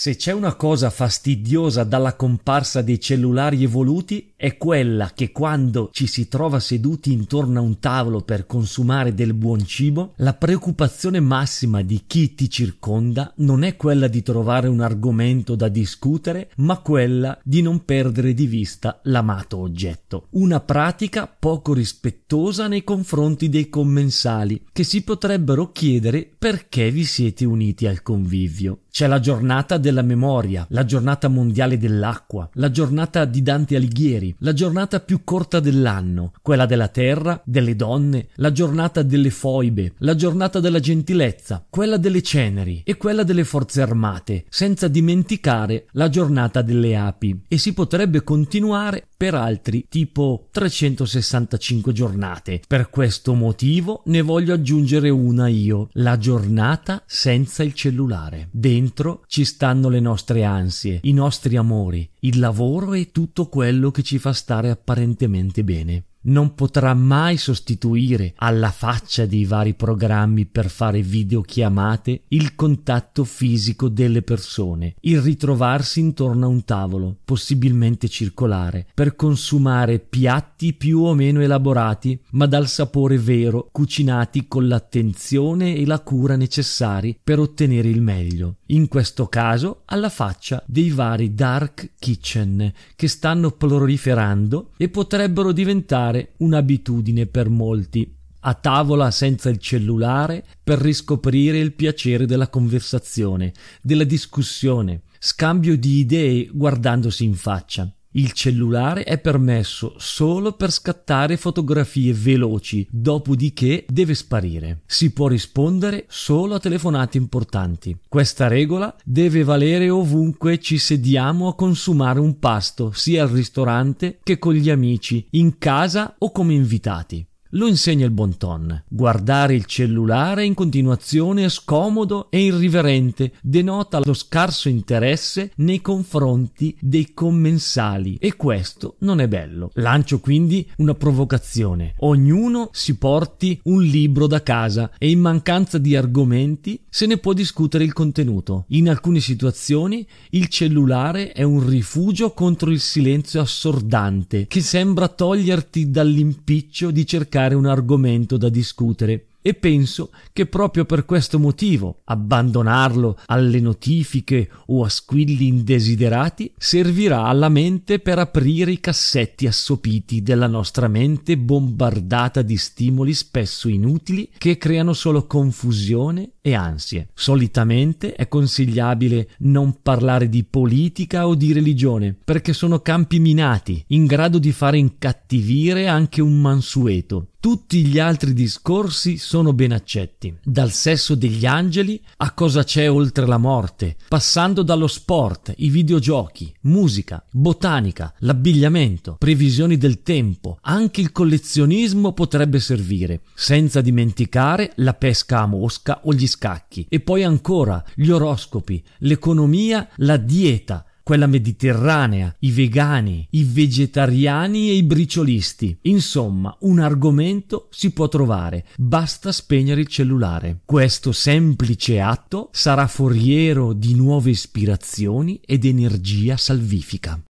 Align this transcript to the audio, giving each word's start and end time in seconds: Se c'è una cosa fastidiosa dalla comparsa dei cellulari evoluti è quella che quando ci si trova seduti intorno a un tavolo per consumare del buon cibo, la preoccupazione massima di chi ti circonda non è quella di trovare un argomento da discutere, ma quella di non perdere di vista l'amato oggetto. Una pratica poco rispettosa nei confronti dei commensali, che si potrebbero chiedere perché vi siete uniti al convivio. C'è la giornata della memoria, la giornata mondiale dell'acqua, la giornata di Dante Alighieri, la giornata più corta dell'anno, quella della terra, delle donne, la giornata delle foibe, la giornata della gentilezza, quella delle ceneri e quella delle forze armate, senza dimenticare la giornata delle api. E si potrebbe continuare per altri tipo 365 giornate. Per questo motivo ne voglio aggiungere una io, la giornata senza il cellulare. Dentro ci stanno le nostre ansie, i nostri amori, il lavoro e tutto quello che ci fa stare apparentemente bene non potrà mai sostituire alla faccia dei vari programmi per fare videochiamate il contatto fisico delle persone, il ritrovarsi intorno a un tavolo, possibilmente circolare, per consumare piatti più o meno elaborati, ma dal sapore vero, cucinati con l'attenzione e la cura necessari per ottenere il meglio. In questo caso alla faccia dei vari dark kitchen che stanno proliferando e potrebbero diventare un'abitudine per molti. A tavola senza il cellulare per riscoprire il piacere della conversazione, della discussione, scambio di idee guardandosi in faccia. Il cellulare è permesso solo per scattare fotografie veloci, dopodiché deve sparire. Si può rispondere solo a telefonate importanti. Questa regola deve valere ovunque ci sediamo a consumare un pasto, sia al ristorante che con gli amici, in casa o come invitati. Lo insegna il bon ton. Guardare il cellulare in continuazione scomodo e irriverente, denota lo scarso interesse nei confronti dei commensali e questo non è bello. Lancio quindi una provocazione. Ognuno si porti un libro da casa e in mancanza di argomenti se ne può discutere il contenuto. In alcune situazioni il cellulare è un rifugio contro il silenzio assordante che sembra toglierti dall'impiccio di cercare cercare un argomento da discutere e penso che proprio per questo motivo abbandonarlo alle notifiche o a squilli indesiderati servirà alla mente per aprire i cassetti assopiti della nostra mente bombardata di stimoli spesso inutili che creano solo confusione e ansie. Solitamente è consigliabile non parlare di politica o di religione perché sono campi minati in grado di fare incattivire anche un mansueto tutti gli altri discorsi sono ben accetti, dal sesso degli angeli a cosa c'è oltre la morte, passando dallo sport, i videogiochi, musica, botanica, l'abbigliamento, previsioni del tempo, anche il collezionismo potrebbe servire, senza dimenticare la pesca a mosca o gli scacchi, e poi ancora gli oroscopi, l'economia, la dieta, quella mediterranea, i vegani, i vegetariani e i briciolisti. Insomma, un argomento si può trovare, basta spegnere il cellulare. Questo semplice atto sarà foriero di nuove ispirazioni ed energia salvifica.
Se 0.00 0.16
c'è 0.16 0.32
una 0.32 0.54
cosa 0.54 0.88
fastidiosa 0.88 1.84
dalla 1.84 2.16
comparsa 2.16 2.80
dei 2.80 2.98
cellulari 2.98 3.62
evoluti 3.62 4.32
è 4.34 4.56
quella 4.56 5.10
che 5.14 5.30
quando 5.30 5.90
ci 5.92 6.06
si 6.06 6.26
trova 6.26 6.58
seduti 6.58 7.12
intorno 7.12 7.58
a 7.58 7.62
un 7.62 7.78
tavolo 7.80 8.22
per 8.22 8.46
consumare 8.46 9.12
del 9.12 9.34
buon 9.34 9.66
cibo, 9.66 10.14
la 10.16 10.32
preoccupazione 10.32 11.20
massima 11.20 11.82
di 11.82 12.04
chi 12.06 12.34
ti 12.34 12.48
circonda 12.48 13.34
non 13.36 13.62
è 13.62 13.76
quella 13.76 14.08
di 14.08 14.22
trovare 14.22 14.68
un 14.68 14.80
argomento 14.80 15.54
da 15.54 15.68
discutere, 15.68 16.48
ma 16.56 16.78
quella 16.78 17.38
di 17.44 17.60
non 17.60 17.84
perdere 17.84 18.32
di 18.32 18.46
vista 18.46 19.00
l'amato 19.02 19.58
oggetto. 19.58 20.28
Una 20.30 20.60
pratica 20.60 21.26
poco 21.26 21.74
rispettosa 21.74 22.68
nei 22.68 22.84
confronti 22.84 23.50
dei 23.50 23.68
commensali, 23.68 24.64
che 24.72 24.82
si 24.82 25.02
potrebbero 25.02 25.72
chiedere 25.72 26.26
perché 26.38 26.90
vi 26.90 27.04
siete 27.04 27.44
uniti 27.44 27.86
al 27.86 28.00
convivio. 28.00 28.78
C'è 28.90 29.06
la 29.06 29.20
giornata 29.20 29.76
della 29.90 30.02
memoria, 30.02 30.64
la 30.70 30.84
giornata 30.84 31.28
mondiale 31.28 31.76
dell'acqua, 31.76 32.48
la 32.54 32.70
giornata 32.70 33.24
di 33.24 33.42
Dante 33.42 33.74
Alighieri, 33.76 34.34
la 34.38 34.52
giornata 34.52 35.00
più 35.00 35.22
corta 35.24 35.58
dell'anno, 35.58 36.32
quella 36.40 36.64
della 36.64 36.88
terra, 36.88 37.42
delle 37.44 37.74
donne, 37.74 38.28
la 38.36 38.52
giornata 38.52 39.02
delle 39.02 39.30
foibe, 39.30 39.94
la 39.98 40.14
giornata 40.14 40.60
della 40.60 40.78
gentilezza, 40.78 41.66
quella 41.68 41.96
delle 41.96 42.22
ceneri 42.22 42.82
e 42.84 42.96
quella 42.96 43.24
delle 43.24 43.44
forze 43.44 43.82
armate, 43.82 44.44
senza 44.48 44.86
dimenticare 44.86 45.86
la 45.92 46.08
giornata 46.08 46.62
delle 46.62 46.96
api. 46.96 47.42
E 47.48 47.58
si 47.58 47.74
potrebbe 47.74 48.22
continuare 48.22 49.08
per 49.20 49.34
altri 49.34 49.84
tipo 49.86 50.48
365 50.50 51.92
giornate. 51.92 52.62
Per 52.66 52.88
questo 52.88 53.34
motivo 53.34 54.00
ne 54.06 54.22
voglio 54.22 54.54
aggiungere 54.54 55.10
una 55.10 55.46
io, 55.46 55.90
la 55.92 56.16
giornata 56.16 57.02
senza 57.04 57.62
il 57.62 57.74
cellulare. 57.74 58.48
Dentro 58.50 59.24
ci 59.26 59.44
stanno 59.44 59.90
le 59.90 60.00
nostre 60.00 60.44
ansie, 60.44 61.00
i 61.02 61.12
nostri 61.12 61.58
amori, 61.58 62.08
il 62.20 62.38
lavoro 62.38 62.94
e 62.94 63.10
tutto 63.12 63.48
quello 63.48 63.90
che 63.90 64.02
ci 64.02 64.16
fa 64.16 64.32
stare 64.32 64.70
apparentemente 64.70 65.64
bene 65.64 66.04
non 66.22 66.54
potrà 66.54 66.92
mai 66.94 67.36
sostituire 67.36 68.34
alla 68.36 68.70
faccia 68.70 69.26
dei 69.26 69.44
vari 69.44 69.74
programmi 69.74 70.46
per 70.46 70.68
fare 70.68 71.00
videochiamate 71.02 72.22
il 72.28 72.54
contatto 72.54 73.24
fisico 73.24 73.88
delle 73.88 74.22
persone, 74.22 74.94
il 75.02 75.20
ritrovarsi 75.20 76.00
intorno 76.00 76.46
a 76.46 76.48
un 76.48 76.64
tavolo, 76.64 77.16
possibilmente 77.24 78.08
circolare, 78.08 78.86
per 78.92 79.16
consumare 79.16 79.98
piatti 79.98 80.74
più 80.74 81.00
o 81.00 81.14
meno 81.14 81.40
elaborati, 81.40 82.20
ma 82.32 82.46
dal 82.46 82.68
sapore 82.68 83.18
vero, 83.18 83.68
cucinati 83.70 84.46
con 84.46 84.68
l'attenzione 84.68 85.76
e 85.76 85.86
la 85.86 86.00
cura 86.00 86.36
necessari 86.36 87.18
per 87.22 87.38
ottenere 87.38 87.88
il 87.88 88.02
meglio. 88.02 88.56
In 88.70 88.86
questo 88.86 89.26
caso 89.26 89.82
alla 89.86 90.08
faccia 90.08 90.62
dei 90.64 90.90
vari 90.90 91.34
dark 91.34 91.94
kitchen 91.98 92.72
che 92.94 93.08
stanno 93.08 93.50
proliferando 93.50 94.70
e 94.76 94.88
potrebbero 94.88 95.50
diventare 95.50 96.34
un'abitudine 96.36 97.26
per 97.26 97.48
molti. 97.48 98.16
A 98.42 98.54
tavola 98.54 99.10
senza 99.10 99.48
il 99.48 99.58
cellulare 99.58 100.44
per 100.62 100.78
riscoprire 100.78 101.58
il 101.58 101.72
piacere 101.74 102.26
della 102.26 102.48
conversazione, 102.48 103.52
della 103.82 104.04
discussione, 104.04 105.02
scambio 105.18 105.76
di 105.76 105.98
idee 105.98 106.48
guardandosi 106.52 107.24
in 107.24 107.34
faccia. 107.34 107.92
Il 108.12 108.32
cellulare 108.32 109.04
è 109.04 109.18
permesso 109.18 109.94
solo 109.98 110.54
per 110.54 110.72
scattare 110.72 111.36
fotografie 111.36 112.12
veloci, 112.12 112.84
dopodiché 112.90 113.84
deve 113.88 114.14
sparire. 114.14 114.80
Si 114.84 115.12
può 115.12 115.28
rispondere 115.28 116.06
solo 116.08 116.56
a 116.56 116.58
telefonate 116.58 117.18
importanti. 117.18 117.96
Questa 118.08 118.48
regola 118.48 118.92
deve 119.04 119.44
valere 119.44 119.90
ovunque 119.90 120.58
ci 120.58 120.78
sediamo 120.78 121.46
a 121.46 121.54
consumare 121.54 122.18
un 122.18 122.40
pasto, 122.40 122.90
sia 122.92 123.22
al 123.22 123.28
ristorante 123.28 124.18
che 124.24 124.40
con 124.40 124.54
gli 124.54 124.70
amici, 124.70 125.24
in 125.30 125.58
casa 125.58 126.16
o 126.18 126.32
come 126.32 126.54
invitati. 126.54 127.24
Lo 127.54 127.66
insegna 127.66 128.04
il 128.04 128.12
bon 128.12 128.36
ton. 128.36 128.84
Guardare 128.86 129.56
il 129.56 129.64
cellulare 129.64 130.44
in 130.44 130.54
continuazione 130.54 131.48
scomodo 131.48 132.30
e 132.30 132.44
irriverente, 132.44 133.32
denota 133.42 134.00
lo 134.04 134.14
scarso 134.14 134.68
interesse 134.68 135.50
nei 135.56 135.80
confronti 135.80 136.76
dei 136.78 137.12
commensali 137.12 138.18
e 138.20 138.36
questo 138.36 138.94
non 139.00 139.20
è 139.20 139.26
bello. 139.26 139.72
Lancio 139.74 140.20
quindi 140.20 140.64
una 140.76 140.94
provocazione. 140.94 141.94
Ognuno 141.98 142.68
si 142.70 142.96
porti 142.96 143.58
un 143.64 143.82
libro 143.82 144.28
da 144.28 144.44
casa 144.44 144.92
e 144.96 145.10
in 145.10 145.18
mancanza 145.18 145.78
di 145.78 145.96
argomenti 145.96 146.80
se 146.88 147.06
ne 147.06 147.16
può 147.16 147.32
discutere 147.32 147.82
il 147.82 147.92
contenuto. 147.92 148.66
In 148.68 148.88
alcune 148.88 149.18
situazioni 149.18 150.06
il 150.30 150.46
cellulare 150.46 151.32
è 151.32 151.42
un 151.42 151.68
rifugio 151.68 152.32
contro 152.32 152.70
il 152.70 152.78
silenzio 152.78 153.40
assordante 153.40 154.46
che 154.46 154.60
sembra 154.60 155.08
toglierti 155.08 155.90
dall'impiccio 155.90 156.92
di 156.92 157.04
cercare 157.04 157.38
cercare 157.40 157.54
un 157.54 157.64
argomento 157.64 158.36
da 158.36 158.50
discutere 158.50 159.30
e 159.42 159.54
penso 159.54 160.10
che 160.32 160.44
proprio 160.46 160.84
per 160.84 161.06
questo 161.06 161.38
motivo 161.38 162.00
abbandonarlo 162.04 163.18
alle 163.26 163.60
notifiche 163.60 164.50
o 164.66 164.84
a 164.84 164.88
squilli 164.90 165.46
indesiderati 165.46 166.52
servirà 166.58 167.24
alla 167.24 167.48
mente 167.48 168.00
per 168.00 168.18
aprire 168.18 168.70
i 168.70 168.80
cassetti 168.80 169.46
assopiti 169.46 170.22
della 170.22 170.46
nostra 170.46 170.88
mente 170.88 171.38
bombardata 171.38 172.42
di 172.42 172.58
stimoli 172.58 173.14
spesso 173.14 173.68
inutili 173.68 174.28
che 174.36 174.58
creano 174.58 174.92
solo 174.92 175.26
confusione 175.26 176.32
e 176.42 176.54
ansie. 176.54 177.08
Solitamente 177.14 178.14
è 178.14 178.28
consigliabile 178.28 179.30
non 179.38 179.80
parlare 179.82 180.28
di 180.28 180.44
politica 180.44 181.26
o 181.26 181.34
di 181.34 181.52
religione 181.54 182.14
perché 182.22 182.52
sono 182.52 182.80
campi 182.80 183.18
minati 183.18 183.82
in 183.88 184.04
grado 184.04 184.38
di 184.38 184.52
fare 184.52 184.76
incattivire 184.76 185.86
anche 185.86 186.20
un 186.20 186.38
mansueto 186.40 187.29
tutti 187.40 187.86
gli 187.86 187.98
altri 187.98 188.34
discorsi 188.34 189.16
sono 189.16 189.54
ben 189.54 189.72
accetti, 189.72 190.36
dal 190.44 190.70
sesso 190.72 191.14
degli 191.14 191.46
angeli 191.46 191.98
a 192.18 192.32
cosa 192.32 192.62
c'è 192.62 192.90
oltre 192.90 193.26
la 193.26 193.38
morte, 193.38 193.96
passando 194.08 194.62
dallo 194.62 194.86
sport, 194.86 195.54
i 195.56 195.70
videogiochi, 195.70 196.52
musica, 196.62 197.24
botanica, 197.30 198.12
l'abbigliamento, 198.18 199.16
previsioni 199.18 199.78
del 199.78 200.02
tempo, 200.02 200.58
anche 200.60 201.00
il 201.00 201.12
collezionismo 201.12 202.12
potrebbe 202.12 202.60
servire, 202.60 203.22
senza 203.34 203.80
dimenticare 203.80 204.72
la 204.76 204.92
pesca 204.92 205.40
a 205.40 205.46
mosca 205.46 206.00
o 206.04 206.12
gli 206.12 206.26
scacchi, 206.26 206.84
e 206.90 207.00
poi 207.00 207.24
ancora 207.24 207.82
gli 207.94 208.10
oroscopi, 208.10 208.84
l'economia, 208.98 209.88
la 209.96 210.18
dieta, 210.18 210.84
quella 211.10 211.26
mediterranea, 211.26 212.32
i 212.38 212.52
vegani, 212.52 213.26
i 213.30 213.42
vegetariani 213.42 214.70
e 214.70 214.74
i 214.74 214.84
briciolisti. 214.84 215.76
Insomma, 215.82 216.56
un 216.60 216.78
argomento 216.78 217.66
si 217.72 217.90
può 217.90 218.06
trovare, 218.06 218.64
basta 218.76 219.32
spegnere 219.32 219.80
il 219.80 219.88
cellulare. 219.88 220.60
Questo 220.64 221.10
semplice 221.10 222.00
atto 222.00 222.50
sarà 222.52 222.86
foriero 222.86 223.72
di 223.72 223.96
nuove 223.96 224.30
ispirazioni 224.30 225.40
ed 225.44 225.64
energia 225.64 226.36
salvifica. 226.36 227.20